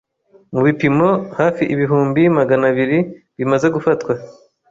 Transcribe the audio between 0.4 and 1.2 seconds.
mu bipimo